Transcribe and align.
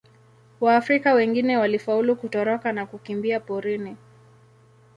Waafrika 0.61 1.13
wengine 1.13 1.57
walifaulu 1.57 2.15
kutoroka 2.15 2.71
na 2.73 2.85
kukimbia 2.85 3.39
porini. 3.39 3.97